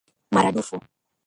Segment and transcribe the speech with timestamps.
[0.33, 0.77] Mara dufu.